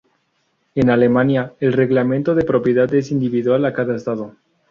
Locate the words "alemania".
0.89-1.53